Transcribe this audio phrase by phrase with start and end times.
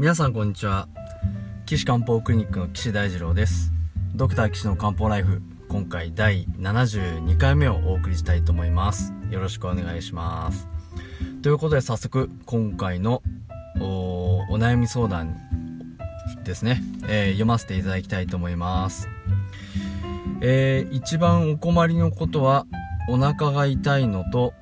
[0.00, 0.88] 皆さんこんにちは。
[1.66, 3.70] 岸漢方クリニックの岸大二郎です。
[4.14, 9.12] ドクター岸の漢方ライフ今回第72回目をお送りしたいと思います。
[9.30, 10.66] よろしくお願いします。
[11.42, 13.22] ということで早速今回の
[13.78, 15.36] お悩み相談
[16.44, 19.06] ですね、えー、読ませていただきたいと思います。
[20.40, 22.64] えー、一番お困りのことは
[23.10, 24.54] お腹が痛いのと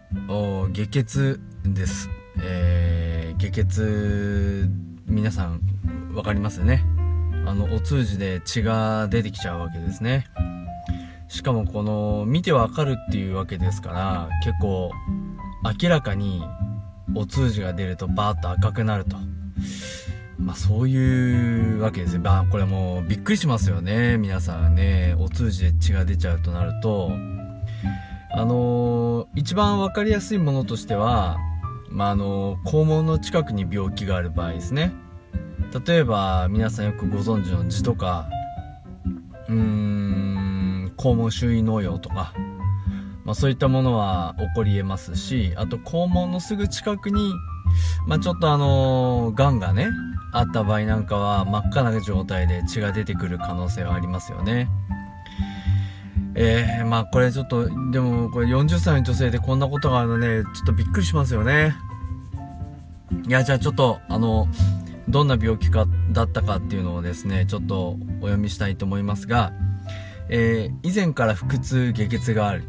[0.73, 2.11] 下血です、
[2.43, 5.61] えー、下血皆さん
[6.13, 6.85] 分かりますよね？
[7.47, 10.27] あのお通じで血が出てきちゃうわけですね
[11.29, 14.93] しかもこの見てわかるっていうわけですから結構
[15.83, 16.43] 明らかに
[17.15, 19.17] お通じが出るとバーッと赤くなると
[20.39, 22.21] まあそういうわけですよ。
[22.21, 24.19] まあこれもうびっくりしますよね。
[24.19, 27.11] 皆さんね、お通じで血が出ちゃうとなると、
[28.31, 31.39] あのー、一番わかりやすいものとしては、
[31.91, 34.93] まああの、肛門の近くに病気がある場合ですね。
[35.87, 38.29] 例えば皆さんよくご存知の痔とか、
[39.49, 42.33] うーん、肛門周囲農用とか、
[43.25, 47.33] まあそういったものは起こり得ますし、あと肛門のすぐ近くに、
[48.07, 49.89] まあちょっとあのー、癌がね、
[50.33, 54.71] あった場合なんかは真っ赤な状態で血が出てくる可能性はありますよね。
[56.41, 61.75] えー、まあこれちょっと、でもこれ40歳の女性でこんなことがあるのね、ちょっとびっくりしますよね。
[63.27, 64.47] いや、じゃあちょっと、あの、
[65.09, 69.53] どんな病気かだったかっていうのをですね、ちょっとお読みしたいと思いますが、
[70.29, 72.63] えー、以前から腹痛、下血がある。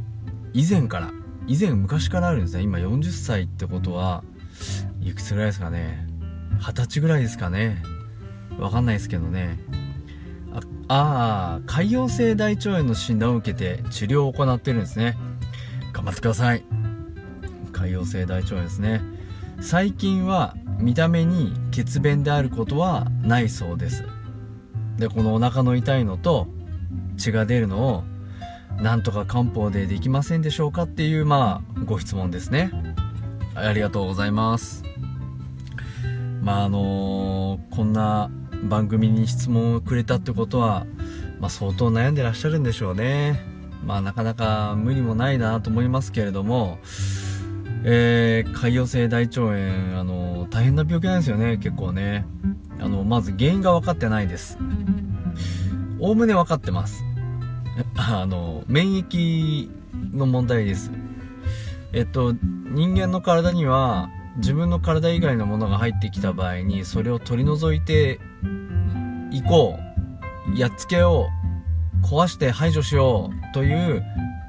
[0.54, 1.11] 以前から。
[1.45, 2.64] 以前昔からあるんですね。
[2.64, 4.23] 今40歳ってことは、
[5.00, 6.08] いくつぐらいですかね。
[6.59, 7.83] 二十歳ぐらいですかね。
[8.58, 9.59] わかんないですけどね。
[10.88, 15.17] ああ、潰瘍性大腸炎の診断を受けて治療を行ってるんですね。
[15.94, 16.64] 頑張ってください。
[17.72, 19.02] 潰瘍性大腸炎ですね。
[19.61, 24.04] 最近は見た目に血便であることはないそうです。
[24.98, 26.48] で、このお腹の痛いのと
[27.17, 28.04] 血が出るのを
[28.81, 32.71] なんとか漢方でできませんでしょうかっていう、まあ、ご質問ですね。
[33.55, 34.83] ありがとうございます。
[36.42, 38.31] まああのー、こんな
[38.64, 40.86] 番組に質問をくれたってことは、
[41.39, 43.42] まあ、相当悩んでらっしゃるんでしょうね。
[43.86, 46.80] まあなかなか無理もないなと思いますけれども、
[47.83, 52.25] えー、潰瘍性大腸炎、あの、大変な病気なんですよね、結構ね。
[52.80, 54.58] あの、まず原因が分かってないです。
[55.99, 57.03] おおむね分かってます。
[57.95, 59.69] あの、免疫
[60.14, 60.92] の問題です。
[61.93, 62.33] えっと、
[62.71, 68.19] 人間の体には、自分の体以外のものが入ってきた場合にそれを取り除いて
[69.32, 69.89] いこう。
[70.58, 71.30] やっつけよ
[72.04, 72.05] う。
[72.05, 74.04] 壊して排除しようという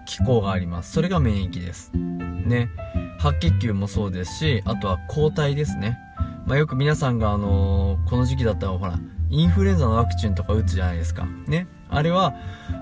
[0.07, 0.93] 機構があります。
[0.93, 1.93] それが免疫です。
[1.95, 2.71] ね。
[3.19, 5.99] 白血球もそうですしあとは抗体ですね。
[6.47, 8.99] まあ、よく皆さんがあのー、この時期だったらほら
[9.29, 11.27] インフルエンザのワクチンとか打つじゃないですか。
[11.47, 11.67] ね。
[11.89, 12.35] あれは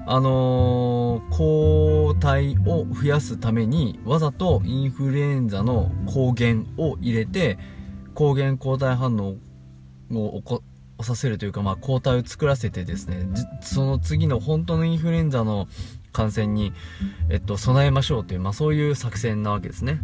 [0.07, 7.59] あのー、抗体を増やすためにわざとインフルエンザの抗原を入れて
[8.15, 9.37] 抗原抗体反応
[10.13, 10.63] を起こ
[11.05, 13.27] させるというか、まあ、抗体を作らせてですね
[13.61, 15.69] その次の本当のインフルエンザの
[16.13, 16.73] 感染に、
[17.29, 20.01] えっと、備えましょうという、まあ、そういう作戦なわけですね。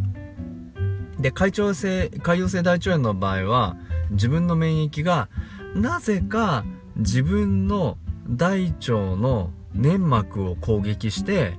[1.19, 3.77] で潰瘍性潰瘍性大腸炎の場合は
[4.11, 5.29] 自分の免疫が
[5.73, 6.65] なぜか
[6.97, 7.97] 自分の
[8.29, 11.57] 大腸の粘膜を攻撃して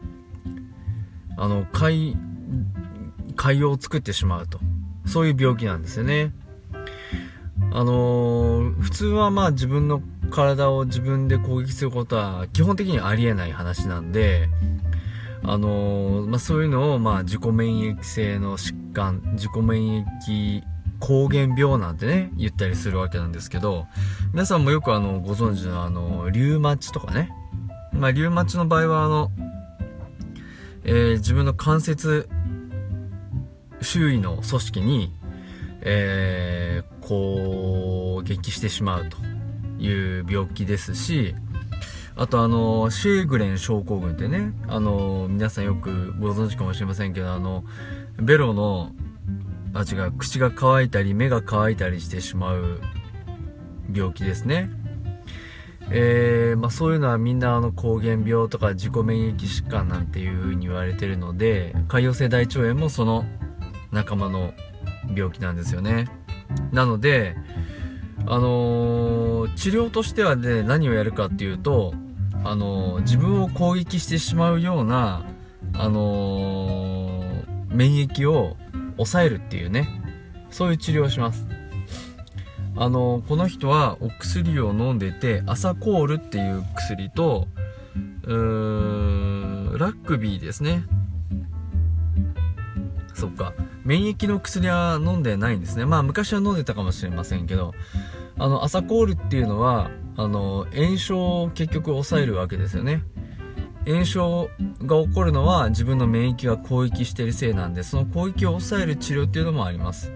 [1.36, 2.16] あの海
[3.34, 4.60] 海洋を作ってしまうと。
[5.06, 6.32] そういう病気なんですよね。
[7.76, 10.00] あのー、普通はまあ自分の
[10.30, 14.48] 体を自分で攻撃することは基本的にありえない話なんで
[15.42, 20.62] あのー、まあ、そういうのをまあ自己免疫性の疾患自己免疫
[21.00, 23.86] 膠原病なんてね、言ったりするわけなんですけど、
[24.32, 27.30] 皆さんもよくあの、ご存知のあの、リュウマチとかね。
[27.92, 29.30] まあ、リュウマチの場合はあの、
[30.84, 32.30] えー、自分の関節
[33.82, 35.12] 周囲の組織に、
[35.88, 39.16] えー、攻撃してしまうと
[39.78, 41.34] いう病気ですし、
[42.16, 47.62] あとあの、シェーグレン症候群ってね、あの、皆さんよくご存知かもしれませんけど、あの、
[48.18, 48.92] ベロの
[49.74, 52.80] あ違う口が乾いたり目が乾いたりしてしまう
[53.92, 54.70] 病気ですね。
[55.90, 63.24] えー、まあ、そういうのはみんなあの膠原病とか自己免疫疾患なんていう風に言われてるので潰瘍性大腸炎もその
[63.92, 64.52] 仲間の
[65.14, 66.08] 病気なんですよね。
[66.72, 67.36] なので
[68.26, 71.94] あのー、治療としてはね何をやるかっていうと
[72.44, 75.24] あのー、自分を攻撃してしまうような
[75.74, 77.22] あの
[77.68, 78.56] 免疫を
[78.96, 79.88] 抑えるっていうね
[80.50, 81.46] そういう治療をします。
[82.78, 87.48] あのこの人はお薬を飲んでてアサコールっていう薬と
[88.24, 90.84] うーラックビーですね。
[93.14, 93.54] そっか。
[93.86, 95.86] 免疫の薬は飲んでないんですね。
[95.86, 97.72] まあ昔は飲んでたかもしれませんけど
[98.36, 103.02] あのアサコールっていうのはあの炎症を結局抑えるわけですよね。
[103.86, 104.50] 炎症
[104.82, 110.12] が起こるのは自分の免疫が攻撃しているせいなんでその攻撃を抑える治療っていうのもあります。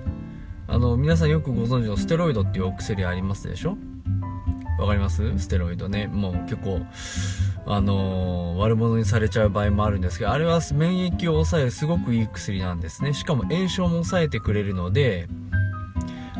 [0.66, 3.76] あの皆さんよくご存知のステロイドっていうお薬ありますでしょ？
[4.80, 5.38] わかります？
[5.38, 6.08] ステロイドね。
[6.08, 6.80] もう結構
[7.66, 13.12] あのー、悪者にされちゃう場合もあるんですけどあれは免疫を抑えるすごくいい薬なんですね。
[13.12, 15.28] しかも炎症も抑えてくれるので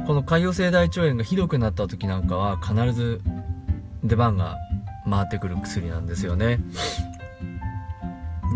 [0.07, 3.21] この潰瘍性大腸炎がひどくなった時なんかは必ず
[4.03, 4.57] 出番が
[5.09, 6.59] 回ってくる薬なんですよね。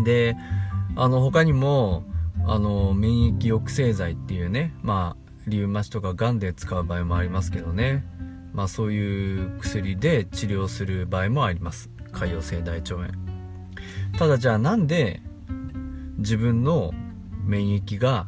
[0.03, 0.35] で
[0.95, 2.03] あの他にも
[2.45, 8.05] あの免疫抑制剤っていうねまあリウマチとかがんで使う場合もありますけどね。
[8.53, 11.89] まあそういう薬で治療する場合もあります。
[12.15, 13.09] 潰瘍性大腸炎
[14.17, 15.21] ただじゃあなんで
[16.17, 16.93] 自分の
[17.45, 18.27] 免疫が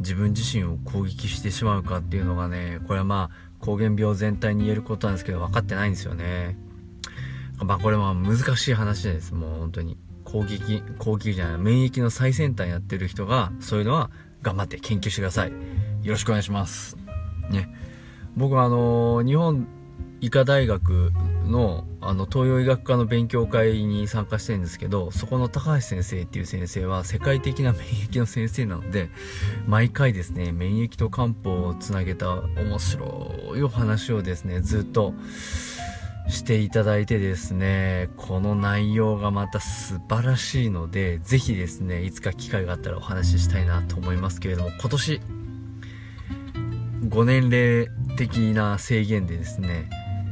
[0.00, 6.56] 自分自身を攻撃してしまうかっていうのがねこれはまあ膠原病全体に言えることなんですけど分かってないんですよね。
[7.58, 9.34] まあこれは難しい話です。
[9.34, 9.96] もう本当に。
[10.26, 14.10] 攻撃攻撃じゃない免疫の最先端やってる人がそういうのは
[14.42, 15.52] 頑張って研究してください。
[16.02, 16.96] よろしくお願いします。
[17.48, 17.68] ね。
[18.36, 19.66] 僕はあの日本
[20.20, 21.12] 医科大学
[21.46, 29.08] のあの東洋医学科の勉強会に参加してるんですけどそこの高橋先生っていう先生は世界的な免疫の先生なので
[29.66, 35.14] 毎回ですね免疫と漢方をつなげた面白いお話をですねずっと
[36.28, 45.20] していただいてですねこの内容がまた素晴らしいので是非ですねいつか機会があったらお話ししたいなと思いますけれども今年
[47.08, 49.88] 5年齢的な制限でですね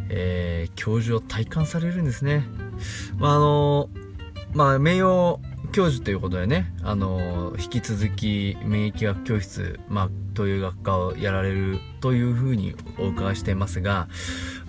[0.09, 2.45] えー、教授を体感されるんですね。
[3.19, 3.89] まあ、あの、
[4.53, 5.39] まあ、名誉
[5.73, 14.09] 教授ということでね、あの、引き続き免疫学教室、まあ、という学科をやられるというふうにお伺いしていますが、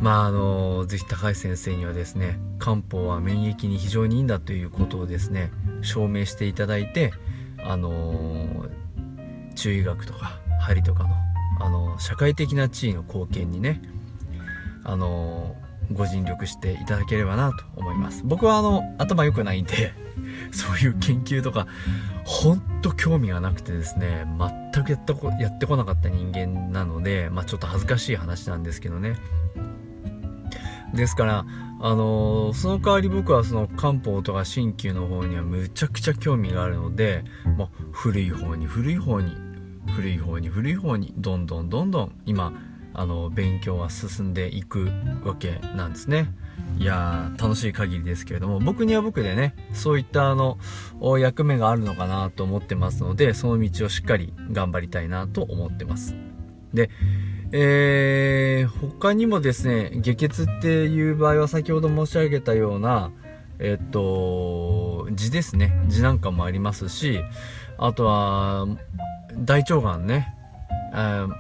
[0.01, 7.13] まあ、あの、ぜひ高橋先生にはですね、漢方は免疫に非常にいいんだということをですね、証明していただいて、
[7.63, 8.65] あの、
[9.55, 11.15] 中医学とか針とかの、
[11.59, 13.81] あの、社会的な地位の貢献にね、
[14.85, 15.55] あの
[15.91, 18.21] ご尽力していただければなと思います。
[18.23, 19.93] 僕はあの頭良くないんで
[20.51, 21.67] そういう研究とか
[22.23, 24.25] ほんと興味がなくてですね
[24.73, 29.15] 全くやったこやってこなかった人間なのでまあちょっと恥ずかしい話なんですけどね。
[30.93, 31.45] ですから
[31.81, 37.25] あのー、その代わり僕はその漢方とか鍼灸の方にはむちゃくちゃ興味があるので
[37.57, 39.35] もう古い方に古い方に
[39.93, 42.53] 古い方に古い方にどんどんどんどん今
[42.95, 44.89] あの勉強は進んでいく
[45.23, 46.33] わけなんですね。
[46.77, 50.57] いやー楽しい限りですけれども僕には僕でねそういったあの
[51.17, 56.15] 役目があるのかなと思ってますのでその道をしっかり頑張りたいなと思ってます。
[56.73, 56.89] で
[57.51, 63.11] えー、他にもですね下血っていう場合は先ほど申し上げたような
[63.59, 65.79] えっと痔ですね。
[65.87, 67.21] 痔なんかもありますし
[67.77, 68.67] あとは
[69.37, 70.34] 大腸がんね。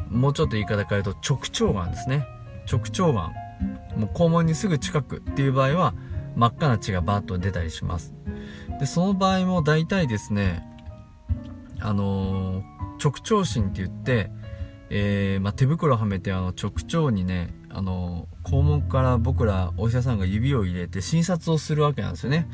[0.09, 2.25] もうちょっと言い方変えると直腸がんですね。
[2.71, 3.33] 直腸がん。
[3.99, 5.93] もう肛門にすぐ近くっていう場合は
[6.35, 8.13] 真っ赤な血がバーッと出たりします。
[8.79, 10.67] でその場合も大体ですね
[11.79, 12.63] あのー、
[13.01, 14.31] 直腸診って言って、
[14.89, 22.47] えー、まあ、手袋はめてあの直腸にねあのー、肛門から僕らお医者さんが指を入れて診察をするわけなんですよね。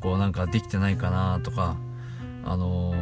[0.00, 1.76] こうなんかできてないかなとか
[2.44, 2.92] あの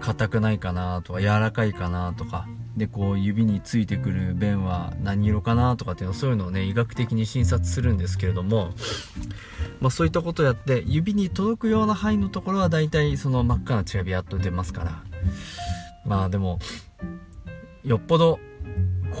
[0.00, 2.46] 硬くないかなとか柔らかいかなとか。
[2.76, 8.70] でこう指についてくる便は何色かなとかっていうのそういうのをね医学的に診察するんですけれども、
[9.80, 15.02] まあ、そういったことをやって指に届くような範囲のところは大体その真っ赤な血がビヤッと出ますから。
[16.04, 16.58] まあでも
[17.84, 18.40] よっぽど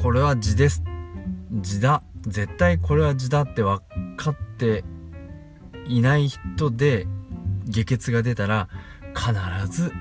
[0.02, 0.82] これは痔です。
[1.52, 2.02] 痔だ。
[2.26, 3.84] 絶対これは痔だって分
[4.16, 4.84] かって
[5.86, 7.06] いない人で
[7.66, 8.68] 下血が出たら
[9.14, 9.32] 必
[9.68, 9.92] ず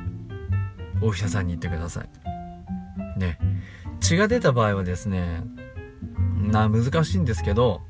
[1.04, 3.20] お医者さんに行ってください。
[3.20, 3.38] ね。
[4.00, 5.44] 血が出た場合はですね、
[6.38, 7.82] な、難しいんですけど、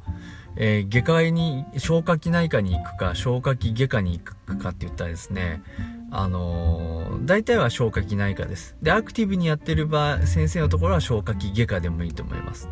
[0.55, 5.63] えー、外科医に、消化器内科に行くか、消化器外科に行くかって言ったらですね、
[6.12, 8.75] あのー、大体は消化器内科です。
[8.82, 12.70] で、アクティブにやってる場合、先生のところは消化器外科でもいいと思います。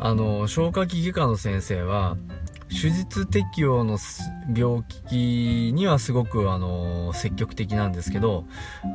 [0.00, 2.16] あのー、消化器外科の先生は、
[2.68, 3.98] 手術適用の
[4.54, 8.44] 病気にはすごくあの積極的なんですけど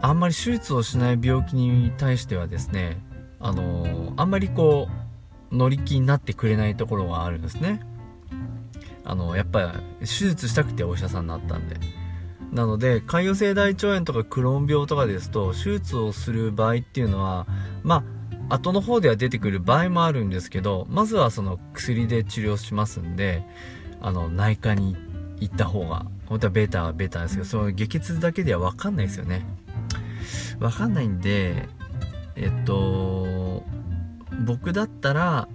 [0.01, 2.97] あんまり手術をしない病気に対してはですね
[3.39, 4.87] あのあんまりこ
[5.51, 7.81] う乗り気になってくれないところがあるんですね。
[9.03, 11.77] あのやっぱり手術したくてお医者さんになったんで。
[12.51, 17.45] なので潰瘍性大腸炎とかクローン病とかですと手術をする場合っていうのは
[17.83, 18.03] まあ
[18.49, 23.43] 後の方では出てくる場合もあるんですけどまずはその薬で治療しますんで
[24.01, 24.97] あの内科に
[25.39, 29.45] 行った方が本当はベータはベータですけどその下血だけでは分かんないですよね。
[30.59, 31.67] 分かんないんで
[32.35, 33.63] えっと
[34.45, 35.47] 僕だったら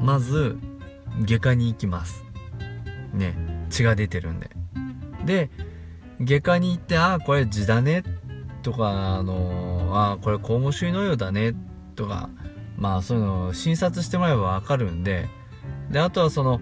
[0.00, 0.58] まず
[1.20, 2.24] 外科に行きます。
[3.12, 3.34] ね
[3.70, 4.50] 血が出てるんで。
[5.24, 5.50] で
[6.20, 8.04] 外科に行ってああこれ痔だね
[8.62, 11.54] とかあのああこれ肛門腫瘍瘍だね
[11.94, 12.30] とか
[12.76, 15.28] まあそういうのを診察してもらえば分かるんで
[15.90, 16.60] であとはその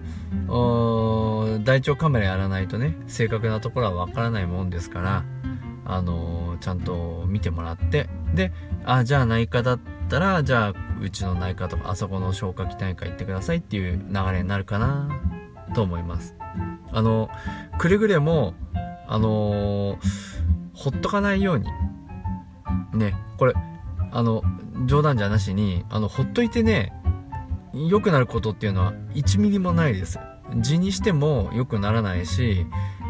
[1.63, 5.23] 大腸カメラやらないとね正確なところは分からないもんですから
[5.85, 8.51] あのー、ちゃんと見てもらってで
[8.85, 15.09] あじゃあ内科だったらじゃあうちの内科とかあそこの消化器内科行ってくださいっていう流れになるかな
[15.75, 16.35] と思います。
[16.91, 17.29] あの
[17.79, 18.53] くれぐれも
[19.07, 19.99] あのー、
[20.73, 21.67] ほっとかないように
[22.93, 23.53] ねこれ
[24.15, 24.43] あの
[24.85, 26.93] 冗談じゃなしにあのほっといてね
[27.73, 30.19] 良くなることっていうのは1ミリもないです。
[30.51, 32.67] 痔にしても良くならないし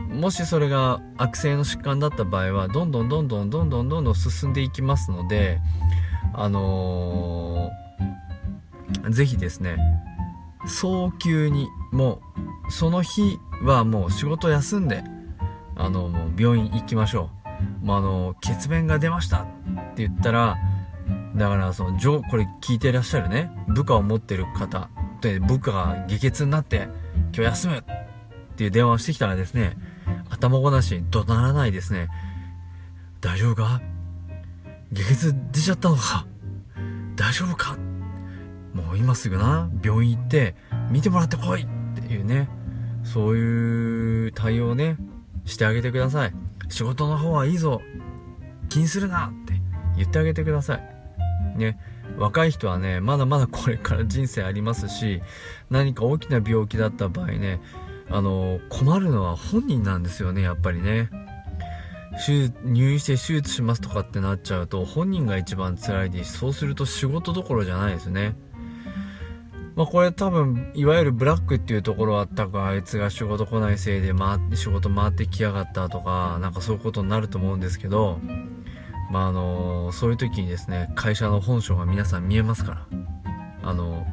[0.09, 5.59] もしそれが悪性の疾患だった場合はどんどんどんどんどんどんどんどん進んでいきますので
[6.33, 9.77] あのー、ぜひですね
[10.65, 12.21] 早急にも
[12.67, 15.03] うその日はもう仕事休んで
[15.75, 17.29] あのもう病院行きましょ
[17.83, 19.45] う、まあ、あの血便が出ましたっ
[19.95, 20.57] て言ったら
[21.35, 23.51] だからそのこれ聞いてらっしゃるね。
[23.67, 24.89] 部下を持ってる方。
[25.21, 27.83] で部下が下血になって今日休むっ
[28.55, 29.77] ていう電話をしてきたらですね
[30.29, 32.09] 頭ごなしに怒鳴らないですね。
[33.21, 33.81] 大丈夫か？
[34.91, 36.27] 下血出ちゃったのか？
[37.15, 37.77] 大丈夫か？
[38.73, 39.69] もう今すぐな。
[39.81, 40.55] 病院行って
[40.89, 41.63] 見てもらってこい！
[41.63, 42.49] っていうね。
[43.03, 44.97] そういう対応ね
[45.45, 46.33] してあげてください。
[46.69, 47.81] 仕事の方はいいぞ。
[48.69, 49.27] 気にするな！
[49.27, 49.53] って
[49.95, 50.92] 言ってあげてください。
[51.55, 51.77] ね
[52.17, 55.21] 若い人はねまだまだこれから人生ありますし
[55.69, 57.61] 何か大きな病気だった場合ね
[58.09, 61.09] あの困るのは本人なんですよねやっぱりね。
[62.63, 66.37] 入院して手術しますとかってなっちゃうと本人が一番辛いです。
[66.37, 68.35] そうすると仕事どころじゃないですね。
[69.75, 78.19] まあこれ多分いわゆるブラックっていうところは多分あいつが仕事来ないせいで回って仕事回ってきやがったとかなんかそういうことになると思うんですけど
[79.11, 83.03] まああのそういう時にですね会社の本性が皆さん見えますから。
[83.65, 84.05] あの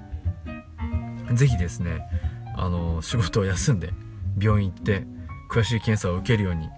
[1.32, 2.02] ぜひですね
[2.56, 3.92] あの仕事を休んで
[4.38, 5.06] 病院行って
[5.50, 6.68] 詳しい検査を受けるように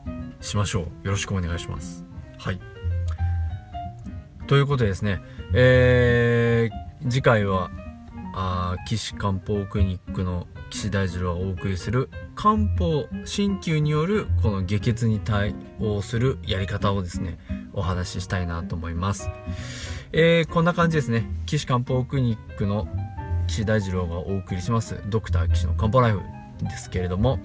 [0.40, 0.82] しましょう。
[1.06, 2.04] よろしくお願いします。
[2.38, 2.60] はい。
[4.46, 5.20] ということでですね
[5.54, 7.70] えー、次回は
[8.34, 17.38] あ岸漢方クリニックの岸大二郎がお送りする漢方鍼灸によるこの下血に対応するやり方をですね
[17.72, 19.30] お話ししたいなと思います。
[20.12, 21.26] えー、こんな感じですね。
[21.46, 22.88] 岸漢方クリニックの
[23.46, 26.20] 岸大二郎がお送りします、ドクター岸の漢方ライフ
[26.62, 27.38] ですけれども、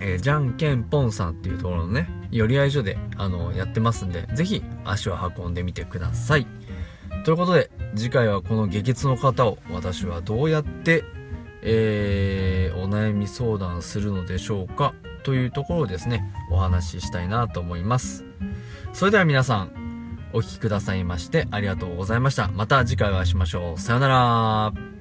[0.00, 6.46] えー、じゃんけんぽんさんっていうところのね、寄り合い所で、あの、やってますんで、ぜひ足を運んでみてください。
[7.24, 11.04] ということで、次回はこの下血の方を私はどうやって、
[11.62, 18.26] えー、お悩み相談するのでしょうかというところをですね、お話ししたいなと思います。
[18.92, 19.83] それでは皆さん、
[20.34, 22.48] お聴きくださいましてありがとうございました。
[22.48, 23.80] また次回お会いしましょう。
[23.80, 24.93] さよなら。